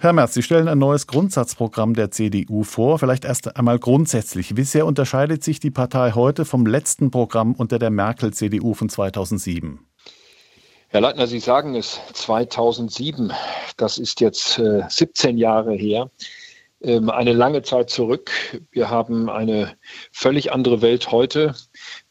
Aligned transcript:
Herr 0.00 0.12
Merz, 0.12 0.34
Sie 0.34 0.44
stellen 0.44 0.68
ein 0.68 0.78
neues 0.78 1.08
Grundsatzprogramm 1.08 1.94
der 1.94 2.12
CDU 2.12 2.62
vor. 2.62 3.00
Vielleicht 3.00 3.24
erst 3.24 3.56
einmal 3.56 3.80
grundsätzlich. 3.80 4.56
Wie 4.56 4.62
sehr 4.62 4.86
unterscheidet 4.86 5.42
sich 5.42 5.58
die 5.58 5.72
Partei 5.72 6.12
heute 6.12 6.44
vom 6.44 6.66
letzten 6.66 7.10
Programm 7.10 7.52
unter 7.52 7.80
der 7.80 7.90
Merkel-CDU 7.90 8.74
von 8.74 8.88
2007? 8.88 9.80
Herr 10.86 11.00
Leitner, 11.00 11.26
Sie 11.26 11.40
sagen 11.40 11.74
es 11.74 11.98
2007. 12.12 13.32
Das 13.76 13.98
ist 13.98 14.20
jetzt 14.20 14.60
äh, 14.60 14.84
17 14.88 15.36
Jahre 15.36 15.74
her. 15.74 16.08
Ähm, 16.80 17.10
eine 17.10 17.32
lange 17.32 17.62
Zeit 17.62 17.90
zurück. 17.90 18.30
Wir 18.70 18.88
haben 18.88 19.28
eine 19.28 19.76
völlig 20.12 20.52
andere 20.52 20.80
Welt 20.80 21.10
heute. 21.10 21.54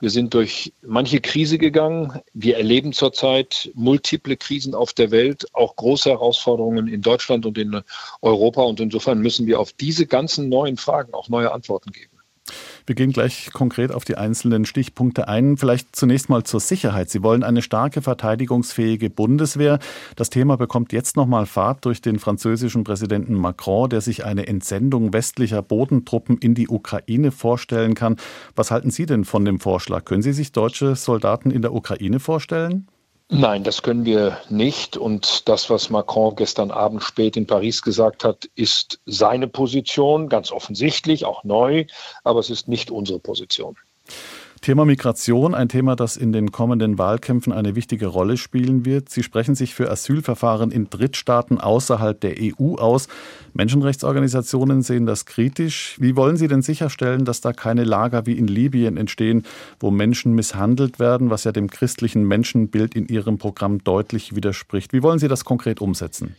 Wir 0.01 0.09
sind 0.09 0.33
durch 0.33 0.73
manche 0.81 1.21
Krise 1.21 1.57
gegangen. 1.57 2.19
Wir 2.33 2.57
erleben 2.57 2.91
zurzeit 2.91 3.71
multiple 3.75 4.35
Krisen 4.35 4.75
auf 4.75 4.91
der 4.91 5.11
Welt, 5.11 5.45
auch 5.53 5.77
große 5.77 6.09
Herausforderungen 6.09 6.87
in 6.89 7.01
Deutschland 7.01 7.45
und 7.45 7.57
in 7.57 7.81
Europa. 8.21 8.61
Und 8.63 8.81
insofern 8.81 9.19
müssen 9.19 9.47
wir 9.47 9.59
auf 9.61 9.71
diese 9.71 10.05
ganzen 10.05 10.49
neuen 10.49 10.75
Fragen 10.75 11.13
auch 11.13 11.29
neue 11.29 11.53
Antworten 11.53 11.91
geben. 11.93 12.16
Wir 12.85 12.95
gehen 12.95 13.11
gleich 13.11 13.51
konkret 13.51 13.91
auf 13.91 14.05
die 14.05 14.15
einzelnen 14.15 14.65
Stichpunkte 14.65 15.27
ein. 15.27 15.57
Vielleicht 15.57 15.95
zunächst 15.95 16.29
mal 16.29 16.43
zur 16.43 16.59
Sicherheit. 16.59 17.09
Sie 17.09 17.23
wollen 17.23 17.43
eine 17.43 17.61
starke 17.61 18.01
verteidigungsfähige 18.01 19.09
Bundeswehr. 19.09 19.79
Das 20.15 20.29
Thema 20.29 20.57
bekommt 20.57 20.93
jetzt 20.93 21.15
nochmal 21.15 21.45
Fahrt 21.45 21.85
durch 21.85 22.01
den 22.01 22.19
französischen 22.19 22.83
Präsidenten 22.83 23.33
Macron, 23.33 23.89
der 23.89 24.01
sich 24.01 24.25
eine 24.25 24.47
Entsendung 24.47 25.13
westlicher 25.13 25.61
Bodentruppen 25.61 26.37
in 26.37 26.55
die 26.55 26.69
Ukraine 26.69 27.31
vorstellen 27.31 27.93
kann. 27.93 28.17
Was 28.55 28.71
halten 28.71 28.91
Sie 28.91 29.05
denn 29.05 29.25
von 29.25 29.45
dem 29.45 29.59
Vorschlag? 29.59 30.05
Können 30.05 30.21
Sie 30.21 30.33
sich 30.33 30.51
deutsche 30.51 30.95
Soldaten 30.95 31.51
in 31.51 31.61
der 31.61 31.73
Ukraine 31.73 32.19
vorstellen? 32.19 32.87
Nein, 33.29 33.63
das 33.65 33.81
können 33.81 34.05
wir 34.05 34.41
nicht. 34.49 34.95
Und 34.95 35.49
das, 35.49 35.69
was 35.69 35.89
Macron 35.89 36.35
gestern 36.35 36.71
Abend 36.71 37.03
spät 37.03 37.35
in 37.35 37.45
Paris 37.45 37.81
gesagt 37.81 38.23
hat, 38.23 38.45
ist 38.55 39.01
seine 39.05 39.49
Position, 39.49 40.29
ganz 40.29 40.51
offensichtlich, 40.51 41.25
auch 41.25 41.43
neu, 41.43 41.85
aber 42.23 42.39
es 42.39 42.49
ist 42.49 42.69
nicht 42.69 42.89
unsere 42.89 43.19
Position. 43.19 43.75
Thema 44.61 44.85
Migration, 44.85 45.53
ein 45.53 45.69
Thema, 45.69 45.95
das 45.95 46.17
in 46.17 46.31
den 46.31 46.51
kommenden 46.51 46.97
Wahlkämpfen 46.97 47.53
eine 47.53 47.75
wichtige 47.75 48.07
Rolle 48.07 48.37
spielen 48.37 48.85
wird. 48.85 49.09
Sie 49.09 49.23
sprechen 49.23 49.55
sich 49.55 49.75
für 49.75 49.89
Asylverfahren 49.91 50.71
in 50.71 50.89
Drittstaaten 50.89 51.59
außerhalb 51.59 52.19
der 52.19 52.35
EU 52.39 52.75
aus. 52.75 53.07
Menschenrechtsorganisationen 53.53 54.81
sehen 54.81 55.05
das 55.05 55.25
kritisch. 55.25 55.95
Wie 55.99 56.15
wollen 56.15 56.37
Sie 56.37 56.47
denn 56.47 56.61
sicherstellen, 56.61 57.25
dass 57.25 57.41
da 57.41 57.53
keine 57.53 57.83
Lager 57.83 58.25
wie 58.25 58.37
in 58.37 58.47
Libyen 58.47 58.97
entstehen, 58.97 59.43
wo 59.79 59.91
Menschen 59.91 60.33
misshandelt 60.33 60.99
werden, 60.99 61.29
was 61.29 61.43
ja 61.43 61.51
dem 61.51 61.69
christlichen 61.69 62.23
Menschenbild 62.23 62.95
in 62.95 63.07
Ihrem 63.07 63.37
Programm 63.37 63.83
deutlich 63.83 64.35
widerspricht? 64.35 64.91
Wie 64.93 65.03
wollen 65.03 65.19
Sie 65.19 65.27
das 65.27 65.45
konkret 65.45 65.81
umsetzen? 65.81 66.35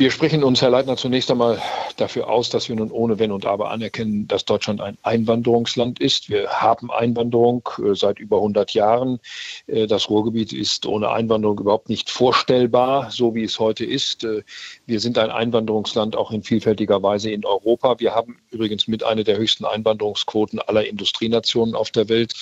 Wir 0.00 0.10
sprechen 0.10 0.42
uns, 0.44 0.62
Herr 0.62 0.70
Leitner, 0.70 0.96
zunächst 0.96 1.30
einmal 1.30 1.60
dafür 1.98 2.30
aus, 2.30 2.48
dass 2.48 2.70
wir 2.70 2.76
nun 2.76 2.90
ohne 2.90 3.18
Wenn 3.18 3.32
und 3.32 3.44
Aber 3.44 3.70
anerkennen, 3.70 4.26
dass 4.26 4.46
Deutschland 4.46 4.80
ein 4.80 4.96
Einwanderungsland 5.02 6.00
ist. 6.00 6.30
Wir 6.30 6.48
haben 6.48 6.90
Einwanderung 6.90 7.68
äh, 7.76 7.94
seit 7.94 8.18
über 8.18 8.36
100 8.36 8.72
Jahren. 8.72 9.20
Äh, 9.66 9.86
das 9.86 10.08
Ruhrgebiet 10.08 10.54
ist 10.54 10.86
ohne 10.86 11.10
Einwanderung 11.10 11.58
überhaupt 11.58 11.90
nicht 11.90 12.08
vorstellbar, 12.08 13.10
so 13.10 13.34
wie 13.34 13.44
es 13.44 13.58
heute 13.58 13.84
ist. 13.84 14.24
Äh, 14.24 14.42
wir 14.86 15.00
sind 15.00 15.18
ein 15.18 15.30
Einwanderungsland 15.30 16.16
auch 16.16 16.30
in 16.30 16.44
vielfältiger 16.44 17.02
Weise 17.02 17.30
in 17.30 17.44
Europa. 17.44 18.00
Wir 18.00 18.14
haben 18.14 18.38
übrigens 18.50 18.88
mit 18.88 19.04
einer 19.04 19.24
der 19.24 19.36
höchsten 19.36 19.66
Einwanderungsquoten 19.66 20.60
aller 20.60 20.86
Industrienationen 20.86 21.74
auf 21.74 21.90
der 21.90 22.08
Welt. 22.08 22.32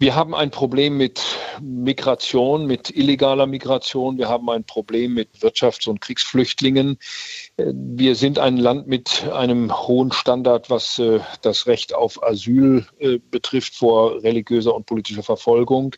Wir 0.00 0.14
haben 0.14 0.34
ein 0.34 0.50
Problem 0.50 0.96
mit 0.96 1.20
Migration, 1.60 2.66
mit 2.66 2.88
illegaler 2.88 3.46
Migration. 3.46 4.16
Wir 4.16 4.30
haben 4.30 4.48
ein 4.48 4.64
Problem 4.64 5.12
mit 5.12 5.28
Wirtschafts- 5.40 5.90
und 5.90 6.00
Kriegsflüchtlingen. 6.00 6.96
Wir 7.58 8.14
sind 8.14 8.38
ein 8.38 8.56
Land 8.56 8.86
mit 8.86 9.30
einem 9.30 9.70
hohen 9.86 10.10
Standard, 10.10 10.70
was 10.70 10.98
äh, 10.98 11.20
das 11.42 11.66
Recht 11.66 11.94
auf 11.94 12.22
Asyl 12.22 12.86
äh, 12.98 13.18
betrifft 13.30 13.74
vor 13.74 14.22
religiöser 14.22 14.74
und 14.74 14.86
politischer 14.86 15.22
Verfolgung. 15.22 15.94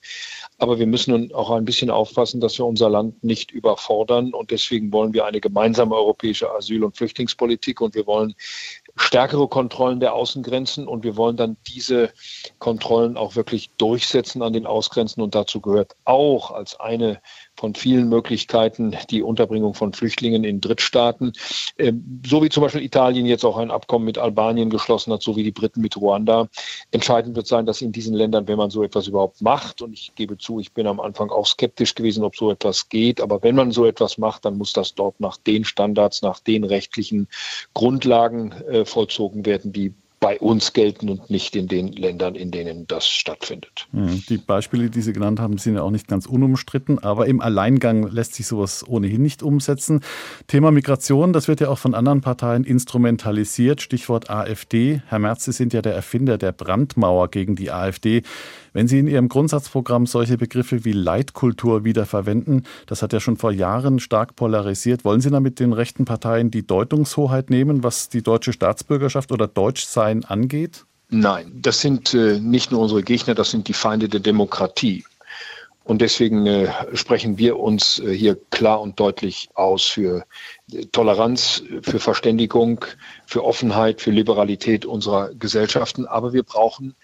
Aber 0.58 0.80
wir 0.80 0.88
müssen 0.88 1.32
auch 1.32 1.52
ein 1.52 1.64
bisschen 1.64 1.88
aufpassen, 1.88 2.40
dass 2.40 2.58
wir 2.58 2.66
unser 2.66 2.90
Land 2.90 3.22
nicht 3.22 3.52
überfordern. 3.52 4.34
Und 4.34 4.50
deswegen 4.50 4.92
wollen 4.92 5.14
wir 5.14 5.26
eine 5.26 5.40
gemeinsame 5.40 5.94
europäische 5.94 6.50
Asyl- 6.50 6.82
und 6.82 6.96
Flüchtlingspolitik 6.96 7.80
und 7.80 7.94
wir 7.94 8.08
wollen 8.08 8.34
stärkere 8.96 9.48
Kontrollen 9.48 10.00
der 10.00 10.14
Außengrenzen 10.14 10.86
und 10.86 11.02
wir 11.04 11.16
wollen 11.16 11.36
dann 11.36 11.56
diese 11.66 12.12
Kontrollen 12.58 13.16
auch 13.16 13.36
wirklich 13.36 13.70
durchsetzen 13.76 14.42
an 14.42 14.52
den 14.52 14.66
Außengrenzen 14.66 15.22
und 15.22 15.34
dazu 15.34 15.60
gehört 15.60 15.96
auch 16.04 16.50
als 16.50 16.78
eine 16.78 17.20
von 17.56 17.74
vielen 17.74 18.08
Möglichkeiten 18.08 18.96
die 19.10 19.22
Unterbringung 19.22 19.74
von 19.74 19.92
Flüchtlingen 19.92 20.44
in 20.44 20.60
Drittstaaten, 20.60 21.32
ähm, 21.78 22.22
so 22.26 22.42
wie 22.42 22.48
zum 22.48 22.62
Beispiel 22.62 22.82
Italien 22.82 23.26
jetzt 23.26 23.44
auch 23.44 23.56
ein 23.56 23.70
Abkommen 23.70 24.04
mit 24.04 24.18
Albanien 24.18 24.70
geschlossen 24.70 25.12
hat, 25.12 25.22
so 25.22 25.36
wie 25.36 25.42
die 25.42 25.52
Briten 25.52 25.80
mit 25.80 25.96
Ruanda. 25.96 26.48
Entscheidend 26.90 27.36
wird 27.36 27.46
sein, 27.46 27.66
dass 27.66 27.82
in 27.82 27.92
diesen 27.92 28.14
Ländern, 28.14 28.48
wenn 28.48 28.58
man 28.58 28.70
so 28.70 28.82
etwas 28.82 29.06
überhaupt 29.06 29.42
macht, 29.42 29.82
und 29.82 29.92
ich 29.92 30.14
gebe 30.14 30.38
zu, 30.38 30.60
ich 30.60 30.72
bin 30.72 30.86
am 30.86 31.00
Anfang 31.00 31.30
auch 31.30 31.46
skeptisch 31.46 31.94
gewesen, 31.94 32.24
ob 32.24 32.36
so 32.36 32.50
etwas 32.50 32.88
geht, 32.88 33.20
aber 33.20 33.42
wenn 33.42 33.54
man 33.54 33.70
so 33.70 33.84
etwas 33.84 34.18
macht, 34.18 34.44
dann 34.44 34.58
muss 34.58 34.72
das 34.72 34.94
dort 34.94 35.20
nach 35.20 35.36
den 35.36 35.64
Standards, 35.64 36.22
nach 36.22 36.40
den 36.40 36.64
rechtlichen 36.64 37.28
Grundlagen 37.74 38.52
äh, 38.52 38.84
vollzogen 38.84 39.46
werden, 39.46 39.72
die 39.72 39.94
bei 40.22 40.38
uns 40.38 40.72
gelten 40.72 41.08
und 41.08 41.30
nicht 41.30 41.56
in 41.56 41.66
den 41.66 41.88
Ländern, 41.88 42.36
in 42.36 42.52
denen 42.52 42.86
das 42.86 43.08
stattfindet. 43.08 43.88
Hm, 43.90 44.22
die 44.28 44.38
Beispiele, 44.38 44.88
die 44.88 45.02
Sie 45.02 45.12
genannt 45.12 45.40
haben, 45.40 45.58
sind 45.58 45.74
ja 45.74 45.82
auch 45.82 45.90
nicht 45.90 46.06
ganz 46.06 46.26
unumstritten, 46.26 47.00
aber 47.00 47.26
im 47.26 47.40
Alleingang 47.40 48.06
lässt 48.06 48.36
sich 48.36 48.46
sowas 48.46 48.86
ohnehin 48.86 49.20
nicht 49.20 49.42
umsetzen. 49.42 50.00
Thema 50.46 50.70
Migration, 50.70 51.32
das 51.32 51.48
wird 51.48 51.60
ja 51.60 51.70
auch 51.70 51.78
von 51.78 51.96
anderen 51.96 52.20
Parteien 52.20 52.62
instrumentalisiert. 52.62 53.82
Stichwort 53.82 54.30
AfD. 54.30 55.02
Herr 55.08 55.18
Merz, 55.18 55.44
Sie 55.44 55.52
sind 55.52 55.72
ja 55.72 55.82
der 55.82 55.94
Erfinder 55.94 56.38
der 56.38 56.52
Brandmauer 56.52 57.28
gegen 57.28 57.56
die 57.56 57.72
AfD. 57.72 58.22
Wenn 58.72 58.88
Sie 58.88 59.00
in 59.00 59.08
Ihrem 59.08 59.28
Grundsatzprogramm 59.28 60.06
solche 60.06 60.38
Begriffe 60.38 60.84
wie 60.84 60.92
Leitkultur 60.92 61.84
wiederverwenden, 61.84 62.62
das 62.86 63.02
hat 63.02 63.12
ja 63.12 63.20
schon 63.20 63.36
vor 63.36 63.52
Jahren 63.52 63.98
stark 63.98 64.34
polarisiert, 64.36 65.04
wollen 65.04 65.20
Sie 65.20 65.30
damit 65.30 65.60
den 65.60 65.72
rechten 65.72 66.04
Parteien 66.04 66.50
die 66.50 66.66
Deutungshoheit 66.66 67.50
nehmen, 67.50 67.82
was 67.82 68.08
die 68.08 68.22
deutsche 68.22 68.52
Staatsbürgerschaft 68.52 69.32
oder 69.32 69.46
Deutschsein 69.46 70.11
angeht? 70.24 70.84
Nein, 71.08 71.52
das 71.54 71.80
sind 71.80 72.14
äh, 72.14 72.38
nicht 72.40 72.72
nur 72.72 72.80
unsere 72.80 73.02
Gegner, 73.02 73.34
das 73.34 73.50
sind 73.50 73.68
die 73.68 73.74
Feinde 73.74 74.08
der 74.08 74.20
Demokratie. 74.20 75.04
Und 75.84 76.00
deswegen 76.00 76.46
äh, 76.46 76.72
sprechen 76.94 77.38
wir 77.38 77.58
uns 77.58 77.98
äh, 77.98 78.14
hier 78.14 78.38
klar 78.50 78.80
und 78.80 79.00
deutlich 79.00 79.48
aus 79.54 79.84
für 79.84 80.24
äh, 80.72 80.86
Toleranz, 80.86 81.62
für 81.82 81.98
Verständigung, 81.98 82.84
für 83.26 83.44
Offenheit, 83.44 84.00
für 84.00 84.12
Liberalität 84.12 84.86
unserer 84.86 85.34
Gesellschaften. 85.34 86.06
Aber 86.06 86.32
wir 86.32 86.44
brauchen 86.44 86.94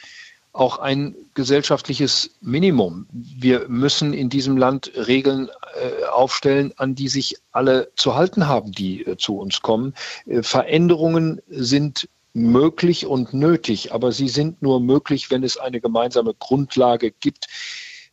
auch 0.52 0.78
ein 0.78 1.14
gesellschaftliches 1.34 2.30
Minimum. 2.40 3.06
Wir 3.12 3.68
müssen 3.68 4.12
in 4.12 4.28
diesem 4.28 4.56
Land 4.56 4.90
Regeln 4.94 5.48
äh, 5.48 6.04
aufstellen, 6.06 6.72
an 6.76 6.94
die 6.94 7.08
sich 7.08 7.36
alle 7.52 7.90
zu 7.96 8.14
halten 8.14 8.48
haben, 8.48 8.72
die 8.72 9.04
äh, 9.04 9.16
zu 9.16 9.38
uns 9.38 9.60
kommen. 9.60 9.94
Äh, 10.26 10.42
Veränderungen 10.42 11.40
sind 11.48 12.08
möglich 12.32 13.06
und 13.06 13.34
nötig, 13.34 13.92
aber 13.92 14.12
sie 14.12 14.28
sind 14.28 14.62
nur 14.62 14.80
möglich, 14.80 15.30
wenn 15.30 15.42
es 15.42 15.56
eine 15.56 15.80
gemeinsame 15.80 16.34
Grundlage 16.34 17.10
gibt. 17.10 17.48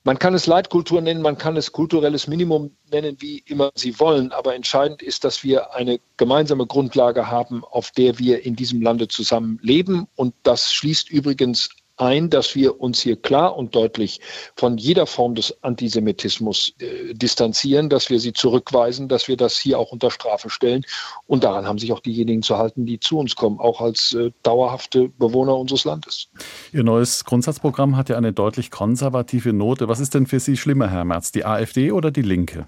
Man 0.04 0.20
kann 0.20 0.36
es 0.36 0.46
Leitkultur 0.46 1.02
nennen, 1.02 1.24
man 1.24 1.38
kann 1.40 1.58
es 1.58 1.72
kulturelles 1.72 2.28
Minimum 2.28 2.78
nennen, 2.92 3.18
wie 3.20 3.40
immer 3.40 3.72
Sie 3.74 4.00
wollen, 4.00 4.32
aber 4.32 4.54
entscheidend 4.54 5.02
ist, 5.02 5.24
dass 5.24 5.44
wir 5.44 5.74
eine 5.74 6.00
gemeinsame 6.18 6.68
Grundlage 6.68 7.28
haben, 7.32 7.64
auf 7.64 7.90
der 7.90 8.20
wir 8.20 8.46
in 8.46 8.56
diesem 8.56 8.82
Lande 8.82 9.08
zusammen 9.08 9.58
leben. 9.64 10.08
Und 10.16 10.36
das 10.44 10.72
schließt 10.72 11.10
übrigens 11.10 11.70
ein, 11.98 12.30
dass 12.30 12.56
wir 12.56 12.80
uns 12.80 13.02
hier 13.02 13.16
klar 13.16 13.56
und 13.56 13.76
deutlich 13.76 14.20
von 14.56 14.78
jeder 14.78 15.06
Form 15.06 15.36
des 15.36 15.64
Antisemitismus 15.64 16.74
äh, 16.80 17.14
distanzieren, 17.14 17.90
dass 17.90 18.10
wir 18.10 18.20
sie 18.20 18.34
zurückweisen, 18.34 19.08
dass 19.08 19.28
wir 19.28 19.38
das 19.38 19.58
hier 19.58 19.80
auch 19.80 19.92
unter 19.92 20.12
Strafe 20.12 20.50
stellen. 20.50 20.86
Und 21.28 21.44
daran 21.44 21.66
haben 21.66 21.80
sich 21.80 21.92
auch 21.92 22.00
diejenigen 22.00 22.42
zu 22.42 22.58
halten, 22.58 22.86
die 22.86 23.00
zu 23.00 23.18
uns 23.18 23.36
kommen, 23.36 23.60
auch 23.60 23.82
als 23.82 24.14
äh, 24.14 24.32
dauerhafte 24.44 25.10
Bewohner 25.10 25.58
unseres 25.58 25.86
Landes. 25.86 26.28
Ihr 26.72 26.84
neues 26.84 27.26
Grundsatzprogramm 27.26 27.98
hat 27.98 28.10
ja 28.10 28.18
eine 28.18 28.34
deutlich 28.34 28.72
konservative 28.72 29.54
Note. 29.54 29.88
Was 29.88 30.00
ist 30.00 30.14
denn 30.14 30.28
für 30.28 30.40
Sie 30.40 30.58
schlimmer, 30.58 30.90
Herr 30.90 31.06
Merz, 31.06 31.32
die 31.32 31.46
AfD 31.46 31.92
oder 31.92 32.12
die 32.12 32.22
Linke? 32.22 32.68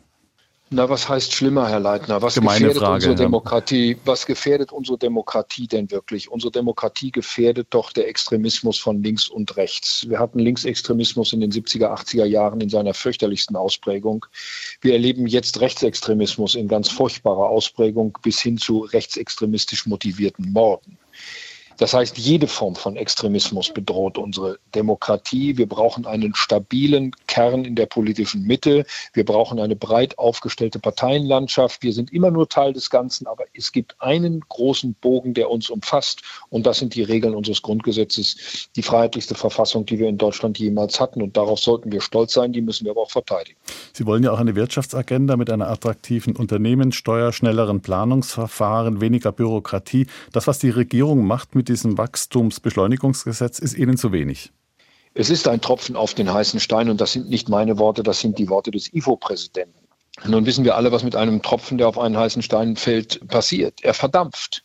Na, 0.69 0.90
was 0.90 1.08
heißt 1.08 1.34
schlimmer, 1.34 1.69
Herr 1.69 1.80
Leitner? 1.80 2.22
Was 2.22 2.36
Gemeine 2.36 2.60
gefährdet 2.60 2.80
Frage, 2.80 2.96
unsere 2.96 3.16
Demokratie? 3.16 3.92
Ja. 3.92 3.98
Was 4.04 4.25
gefährdet 4.25 4.74
unsere 4.74 4.98
Demokratie 4.98 5.66
denn 5.68 5.90
wirklich? 5.92 6.30
Unsere 6.30 6.52
Demokratie 6.52 7.12
gefährdet 7.12 7.68
doch 7.69 7.94
der 7.94 8.10
Extremismus 8.10 8.78
von 8.78 9.02
links 9.02 9.30
und 9.30 9.56
rechts. 9.56 10.06
Wir 10.10 10.19
hatten 10.19 10.40
Linksextremismus 10.40 11.31
in 11.31 11.40
den 11.40 11.52
70er, 11.54 11.88
80er 11.94 12.25
Jahren 12.25 12.60
in 12.60 12.69
seiner 12.69 12.94
fürchterlichsten 12.94 13.56
Ausprägung. 13.56 14.25
Wir 14.81 14.94
erleben 14.94 15.25
jetzt 15.25 15.62
Rechtsextremismus 15.62 16.56
in 16.56 16.68
ganz 16.68 16.90
furchtbarer 16.90 17.50
Ausprägung 17.50 18.18
bis 18.22 18.42
hin 18.42 18.58
zu 18.58 18.80
rechtsextremistisch 18.80 19.86
motivierten 19.86 20.52
Morden. 20.52 20.98
Das 21.77 21.94
heißt, 21.94 22.18
jede 22.18 22.47
Form 22.47 22.75
von 22.75 22.95
Extremismus 22.95 23.71
bedroht 23.71 24.18
unsere 24.18 24.57
Demokratie. 24.74 25.57
Wir 25.57 25.68
brauchen 25.68 26.06
einen 26.06 26.33
stabilen 26.35 27.12
Kern 27.27 27.65
in 27.65 27.75
der 27.75 27.85
politischen 27.85 28.44
Mitte. 28.44 28.85
Wir 29.13 29.25
brauchen 29.25 29.59
eine 29.59 29.75
breit 29.75 30.18
aufgestellte 30.18 30.79
Parteienlandschaft. 30.79 31.83
Wir 31.83 31.94
sind 31.94 32.12
immer 32.12 32.31
nur 32.31 32.50
Teil 32.50 32.74
des 32.74 32.89
Ganzen, 32.89 33.27
aber 33.27 33.45
es 33.53 33.71
gibt 33.71 33.95
einen 34.00 34.41
großen 34.41 34.95
Bogen, 34.95 35.33
der 35.33 35.51
uns 35.51 35.69
umfasst. 35.69 36.21
Und 36.50 36.65
das 36.65 36.79
sind 36.79 36.95
die 36.95 37.03
Regeln 37.03 37.35
unseres 37.35 37.62
Grundgesetzes, 37.62 38.69
die 38.75 38.81
freiheitlichste 38.81 39.35
Verfassung, 39.35 39.85
die 39.85 40.00
wir 40.00 40.09
in 40.09 40.18
Deutschland 40.18 40.57
jemals 40.57 41.00
hatten. 41.00 41.21
Und 41.21 41.38
darauf 41.38 41.59
sollten 41.59 41.91
wir 41.91 42.01
stolz 42.01 42.33
sein. 42.33 42.53
Die 42.53 42.62
müssen 42.62 42.85
wir 42.85 42.91
aber 42.91 43.01
auch 43.01 43.12
verteidigen. 43.12 43.57
Sie 43.94 44.06
wollen 44.06 44.23
ja 44.23 44.31
auch 44.31 44.39
eine 44.39 44.56
Wirtschaftsagenda 44.56 45.38
mit 45.38 45.51
einer 45.51 45.69
attraktiven 45.69 46.35
Unternehmenssteuer, 46.35 47.31
schnelleren 47.31 47.81
Planungsverfahren, 47.81 49.00
weniger 49.00 49.31
Bürokratie. 49.31 50.07
Das, 50.31 50.47
was 50.47 50.59
die 50.59 50.69
Regierung 50.69 51.25
macht 51.25 51.56
mit 51.56 51.67
diesem 51.68 51.98
Wachstumsbeschleunigungsgesetz, 51.98 53.60
ist 53.60 53.78
Ihnen 53.78 53.98
zu 53.98 54.12
wenig. 54.12 54.52
Es 55.14 55.30
ist 55.30 55.48
ein 55.48 55.62
Tropfen 55.62 55.96
auf 55.96 56.14
den 56.14 56.31
heißen 56.31 56.60
Stein 56.60 56.90
und 56.90 57.02
das 57.02 57.14
sind 57.14 57.30
nicht 57.30 57.50
meine 57.50 57.80
Worte, 57.80 58.04
das 58.04 58.19
sind 58.19 58.38
die 58.38 58.50
Worte 58.50 58.72
des 58.72 58.94
IFO-Präsidenten. 58.94 59.88
Nun 60.25 60.46
wissen 60.46 60.64
wir 60.64 60.75
alle, 60.75 60.92
was 60.92 61.04
mit 61.04 61.16
einem 61.16 61.42
Tropfen, 61.42 61.78
der 61.78 61.88
auf 61.88 61.98
einen 61.98 62.18
heißen 62.18 62.42
Stein 62.42 62.75
fällt, 62.75 63.28
passiert. 63.28 63.84
Er 63.84 63.94
verdampft. 63.94 64.64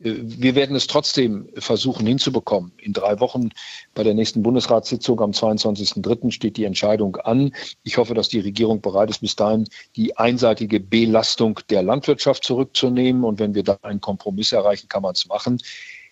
Äh, 0.00 0.14
wir 0.22 0.54
werden 0.54 0.76
es 0.76 0.86
trotzdem 0.86 1.48
versuchen 1.56 2.06
hinzubekommen. 2.06 2.72
In 2.78 2.92
drei 2.92 3.20
Wochen 3.20 3.50
bei 3.94 4.02
der 4.02 4.14
nächsten 4.14 4.42
Bundesratssitzung 4.42 5.20
am 5.20 5.30
22.03. 5.30 6.30
steht 6.30 6.56
die 6.56 6.64
Entscheidung 6.64 7.16
an. 7.16 7.52
Ich 7.82 7.96
hoffe, 7.96 8.14
dass 8.14 8.28
die 8.28 8.40
Regierung 8.40 8.80
bereit 8.80 9.10
ist, 9.10 9.20
bis 9.20 9.36
dahin 9.36 9.66
die 9.96 10.16
einseitige 10.16 10.80
Belastung 10.80 11.60
der 11.70 11.82
Landwirtschaft 11.82 12.44
zurückzunehmen. 12.44 13.24
Und 13.24 13.38
wenn 13.38 13.54
wir 13.54 13.62
da 13.62 13.78
einen 13.82 14.00
Kompromiss 14.00 14.52
erreichen, 14.52 14.88
kann 14.88 15.02
man 15.02 15.12
es 15.12 15.26
machen. 15.26 15.58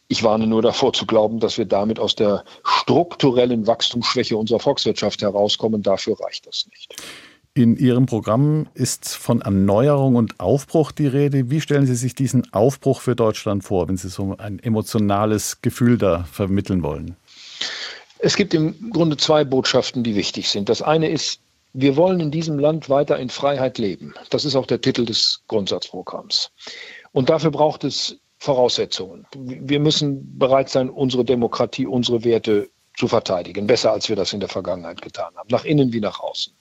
Ich 0.09 0.23
warne 0.23 0.47
nur 0.47 0.63
davor 0.63 0.95
zu 0.95 1.05
glauben, 1.05 1.39
dass 1.39 1.59
wir 1.59 1.67
damit 1.67 2.01
aus 2.01 2.15
der 2.15 2.45
strukturellen 2.65 3.67
Wachstumsschwäche 3.67 4.37
unserer 4.37 4.59
Volkswirtschaft 4.59 5.21
herauskommen. 5.21 5.83
Dafür 5.83 6.19
reicht 6.19 6.47
das 6.47 6.67
nicht. 6.71 6.95
In 7.53 7.77
Ihrem 7.77 8.07
Programm 8.07 8.69
ist 8.75 9.09
von 9.15 9.43
Erneuerung 9.43 10.15
und 10.15 10.41
Aufbruch 10.41 10.93
die 10.93 11.09
Rede. 11.09 11.51
Wie 11.51 11.61
stellen 11.61 11.87
Sie 11.87 11.97
sich 11.97 12.15
diesen 12.15 12.53
Aufbruch 12.53 13.01
für 13.01 13.17
Deutschland 13.17 13.65
vor, 13.65 13.89
wenn 13.89 13.97
Sie 13.97 14.09
so 14.09 14.37
ein 14.39 14.61
emotionales 14.61 15.61
Gefühl 15.61 15.99
da 15.99 16.25
vermitteln 16.25 16.83
wollen? 16.83 17.17
Es 18.21 18.37
gibt 18.37 18.55
im 18.55 18.91
Grunde 18.91 19.17
zwei 19.17 19.45
Botschaften, 19.45 20.05
die 20.05 20.15
wichtig 20.15 20.49
sind. 20.49 20.69
Das 20.69 20.83
eine 20.83 21.09
ist, 21.09 21.41
wir 21.73 21.97
wollen 21.97 22.21
in 22.21 22.31
diesem 22.31 22.59
Land 22.59 22.89
weiter 22.89 23.19
in 23.19 23.29
Freiheit 23.29 23.77
leben. 23.77 24.15
Das 24.31 24.45
ist 24.45 24.57
auch 24.57 24.67
der 24.67 24.81
Titel 24.81 25.05
des 25.05 25.43
Grundsatzprogramms. 25.49 26.51
Und 27.13 27.29
dafür 27.29 27.51
braucht 27.51 27.85
es 27.85 28.19
Voraussetzungen. 28.39 29.27
Wir 29.35 29.81
müssen 29.81 30.39
bereit 30.39 30.69
sein, 30.69 30.91
unsere 30.91 31.25
Demokratie, 31.25 31.87
unsere 31.87 32.25
Werte 32.25 32.71
zu 32.97 33.07
verteidigen, 33.07 33.67
besser 33.67 33.93
als 33.93 34.09
wir 34.09 34.17
das 34.17 34.33
in 34.33 34.41
der 34.41 34.49
Vergangenheit 34.49 35.01
getan 35.03 35.33
haben, 35.37 35.49
nach 35.51 35.65
innen 35.65 35.93
wie 35.93 36.01
nach 36.01 36.19
außen. 36.19 36.53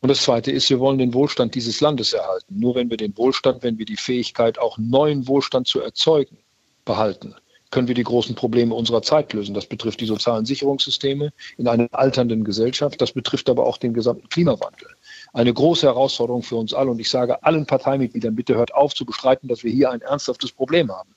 Und 0.00 0.08
das 0.08 0.22
Zweite 0.22 0.50
ist, 0.50 0.70
wir 0.70 0.80
wollen 0.80 0.98
den 0.98 1.12
Wohlstand 1.12 1.54
dieses 1.54 1.80
Landes 1.80 2.14
erhalten. 2.14 2.58
Nur 2.58 2.74
wenn 2.74 2.88
wir 2.88 2.96
den 2.96 3.16
Wohlstand, 3.16 3.62
wenn 3.62 3.78
wir 3.78 3.84
die 3.84 3.96
Fähigkeit, 3.96 4.58
auch 4.58 4.78
neuen 4.78 5.28
Wohlstand 5.28 5.68
zu 5.68 5.80
erzeugen, 5.80 6.38
behalten, 6.84 7.34
können 7.70 7.88
wir 7.88 7.94
die 7.94 8.04
großen 8.04 8.34
Probleme 8.34 8.74
unserer 8.74 9.02
Zeit 9.02 9.32
lösen. 9.32 9.54
Das 9.54 9.66
betrifft 9.66 10.00
die 10.00 10.06
sozialen 10.06 10.44
Sicherungssysteme 10.44 11.32
in 11.56 11.66
einer 11.66 11.88
alternden 11.92 12.44
Gesellschaft. 12.44 13.00
Das 13.00 13.12
betrifft 13.12 13.50
aber 13.50 13.66
auch 13.66 13.78
den 13.78 13.94
gesamten 13.94 14.28
Klimawandel. 14.28 14.88
Eine 15.32 15.52
große 15.52 15.86
Herausforderung 15.86 16.42
für 16.42 16.56
uns 16.56 16.74
alle. 16.74 16.90
Und 16.90 17.00
ich 17.00 17.10
sage 17.10 17.42
allen 17.42 17.66
Parteimitgliedern, 17.66 18.34
bitte 18.34 18.54
hört 18.54 18.74
auf 18.74 18.94
zu 18.94 19.06
bestreiten, 19.06 19.48
dass 19.48 19.64
wir 19.64 19.72
hier 19.72 19.90
ein 19.90 20.02
ernsthaftes 20.02 20.52
Problem 20.52 20.92
haben. 20.92 21.11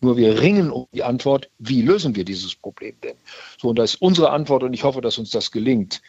Nur 0.00 0.16
wir 0.16 0.40
ringen 0.40 0.70
um 0.70 0.86
die 0.92 1.02
Antwort, 1.02 1.50
wie 1.58 1.82
lösen 1.82 2.14
wir 2.14 2.24
dieses 2.24 2.54
Problem 2.54 2.94
denn? 3.02 3.16
So, 3.60 3.68
und 3.68 3.78
da 3.78 3.84
ist 3.84 3.96
unsere 3.96 4.30
Antwort, 4.30 4.62
und 4.62 4.72
ich 4.72 4.84
hoffe, 4.84 5.00
dass 5.00 5.18
uns 5.18 5.30
das 5.30 5.50
gelingt. 5.50 6.00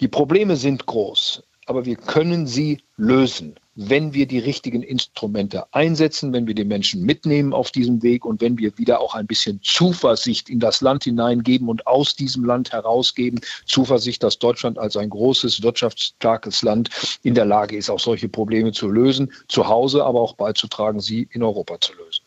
Die 0.00 0.08
Probleme 0.08 0.56
sind 0.56 0.84
groß, 0.86 1.42
aber 1.66 1.84
wir 1.84 1.96
können 1.96 2.46
sie 2.46 2.82
lösen, 2.96 3.54
wenn 3.74 4.12
wir 4.12 4.26
die 4.26 4.38
richtigen 4.38 4.82
Instrumente 4.82 5.72
einsetzen, 5.72 6.32
wenn 6.32 6.46
wir 6.46 6.54
die 6.54 6.64
Menschen 6.64 7.02
mitnehmen 7.02 7.54
auf 7.54 7.70
diesem 7.70 8.02
Weg 8.02 8.24
und 8.24 8.40
wenn 8.40 8.58
wir 8.58 8.76
wieder 8.76 9.00
auch 9.00 9.14
ein 9.14 9.26
bisschen 9.26 9.60
Zuversicht 9.62 10.50
in 10.50 10.60
das 10.60 10.82
Land 10.82 11.04
hineingeben 11.04 11.68
und 11.68 11.86
aus 11.86 12.14
diesem 12.14 12.44
Land 12.44 12.72
herausgeben. 12.72 13.40
Zuversicht, 13.64 14.22
dass 14.22 14.38
Deutschland 14.38 14.78
als 14.78 14.96
ein 14.96 15.08
großes, 15.08 15.62
wirtschaftsstarkes 15.62 16.62
Land 16.62 16.90
in 17.22 17.34
der 17.34 17.46
Lage 17.46 17.76
ist, 17.76 17.88
auch 17.88 18.00
solche 18.00 18.28
Probleme 18.28 18.72
zu 18.72 18.88
lösen, 18.88 19.32
zu 19.48 19.66
Hause, 19.66 20.04
aber 20.04 20.20
auch 20.20 20.34
beizutragen, 20.34 21.00
sie 21.00 21.28
in 21.32 21.42
Europa 21.42 21.80
zu 21.80 21.94
lösen. 21.94 22.24